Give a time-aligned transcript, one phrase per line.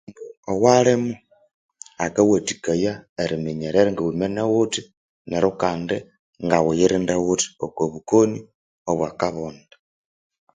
[0.51, 1.11] Owalimu
[2.05, 4.81] akawathikaya eri minyerera nga ghumene ghuthi
[5.29, 5.97] neru kandi
[6.45, 8.37] ngaghu yurinde ghuthi oko bukoni
[8.89, 9.75] obwa kabonde